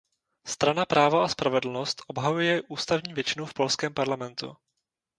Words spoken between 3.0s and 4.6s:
většinu v polském parlamentu.